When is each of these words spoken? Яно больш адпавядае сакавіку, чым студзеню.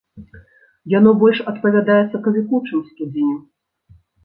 Яно 0.93 1.11
больш 1.25 1.37
адпавядае 1.51 1.99
сакавіку, 2.15 2.55
чым 2.67 2.83
студзеню. 2.89 3.39